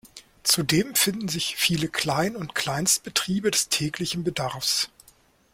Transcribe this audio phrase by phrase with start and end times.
[0.41, 4.89] Zudem finden sich viele Klein- und Kleinstbetriebe des täglichen Bedarfs.